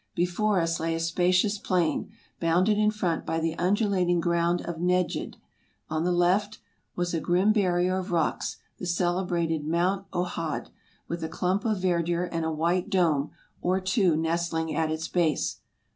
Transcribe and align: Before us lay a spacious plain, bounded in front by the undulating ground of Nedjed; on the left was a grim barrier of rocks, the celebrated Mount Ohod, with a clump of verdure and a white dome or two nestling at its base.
Before 0.15 0.59
us 0.59 0.79
lay 0.79 0.95
a 0.95 0.99
spacious 0.99 1.59
plain, 1.59 2.09
bounded 2.39 2.75
in 2.79 2.89
front 2.89 3.23
by 3.23 3.39
the 3.39 3.55
undulating 3.59 4.19
ground 4.19 4.61
of 4.63 4.79
Nedjed; 4.79 5.35
on 5.91 6.03
the 6.05 6.11
left 6.11 6.57
was 6.95 7.13
a 7.13 7.19
grim 7.19 7.53
barrier 7.53 7.99
of 7.99 8.11
rocks, 8.11 8.57
the 8.79 8.87
celebrated 8.87 9.63
Mount 9.63 10.09
Ohod, 10.11 10.69
with 11.07 11.23
a 11.23 11.29
clump 11.29 11.65
of 11.65 11.77
verdure 11.83 12.27
and 12.31 12.43
a 12.43 12.51
white 12.51 12.89
dome 12.89 13.29
or 13.61 13.79
two 13.79 14.15
nestling 14.17 14.75
at 14.75 14.89
its 14.89 15.07
base. 15.07 15.57